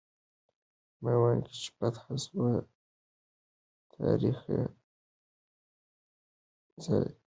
میوند 1.03 1.43
چې 1.57 1.67
فتح 1.75 2.05
سو، 2.23 2.41
تاریخي 3.93 4.59
ځای 6.83 7.01
دی. 7.09 7.13